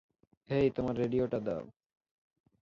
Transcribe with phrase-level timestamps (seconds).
[0.49, 1.63] হেই, তোমার রেডিওটা দাও।